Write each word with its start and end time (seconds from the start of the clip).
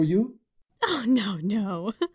Oh, 0.83 1.03
no, 1.05 1.37
no! 1.43 1.93